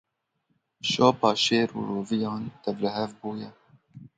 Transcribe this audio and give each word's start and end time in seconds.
Şopa 0.89 1.31
şêr 1.43 1.69
û 1.77 1.79
roviyan 1.89 2.43
tevlihev 2.63 3.11
bûye. 3.19 3.49